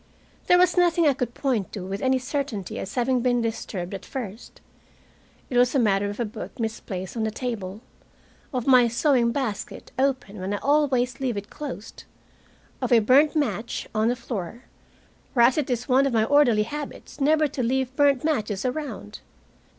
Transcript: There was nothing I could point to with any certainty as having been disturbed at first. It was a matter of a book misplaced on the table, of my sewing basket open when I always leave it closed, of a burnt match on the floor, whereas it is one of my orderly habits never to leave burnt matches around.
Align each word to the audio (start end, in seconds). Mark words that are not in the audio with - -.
There 0.47 0.57
was 0.57 0.77
nothing 0.77 1.05
I 1.05 1.13
could 1.13 1.35
point 1.35 1.71
to 1.73 1.85
with 1.85 2.01
any 2.01 2.17
certainty 2.17 2.79
as 2.79 2.95
having 2.95 3.21
been 3.21 3.39
disturbed 3.39 3.93
at 3.93 4.03
first. 4.03 4.59
It 5.47 5.57
was 5.57 5.75
a 5.75 5.79
matter 5.79 6.09
of 6.09 6.19
a 6.19 6.25
book 6.25 6.59
misplaced 6.59 7.15
on 7.15 7.21
the 7.23 7.29
table, 7.29 7.81
of 8.51 8.65
my 8.65 8.87
sewing 8.87 9.31
basket 9.31 9.91
open 9.99 10.39
when 10.39 10.55
I 10.55 10.57
always 10.57 11.19
leave 11.19 11.37
it 11.37 11.51
closed, 11.51 12.05
of 12.81 12.91
a 12.91 12.97
burnt 12.97 13.35
match 13.35 13.87
on 13.93 14.07
the 14.07 14.15
floor, 14.15 14.63
whereas 15.35 15.59
it 15.59 15.69
is 15.69 15.87
one 15.87 16.07
of 16.07 16.13
my 16.13 16.23
orderly 16.23 16.63
habits 16.63 17.21
never 17.21 17.47
to 17.49 17.61
leave 17.61 17.95
burnt 17.95 18.23
matches 18.23 18.65
around. 18.65 19.19